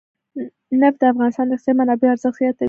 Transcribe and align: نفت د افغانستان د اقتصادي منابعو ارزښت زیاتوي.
نفت 0.79 0.97
د 1.01 1.03
افغانستان 1.11 1.45
د 1.47 1.51
اقتصادي 1.53 1.77
منابعو 1.79 2.13
ارزښت 2.13 2.39
زیاتوي. 2.41 2.59